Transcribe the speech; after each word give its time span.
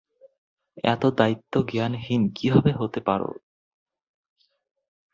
এতো 0.85 1.07
দ্বায়িত্বজ্ঞানহীন 1.11 2.21
কীভাবে 2.37 2.71
হতে 2.71 2.99
পারো? 3.07 3.29